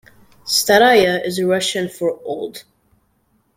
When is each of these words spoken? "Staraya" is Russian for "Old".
"Staraya" 0.47 1.23
is 1.23 1.43
Russian 1.43 1.87
for 1.87 2.19
"Old". 2.23 2.63